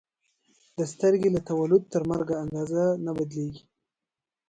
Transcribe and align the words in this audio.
سترګې 0.93 1.29
له 1.35 1.41
تولد 1.49 1.83
تر 1.93 2.01
مرګ 2.09 2.27
اندازه 2.43 2.83
نه 3.05 3.11
بدلېږي. 3.17 3.63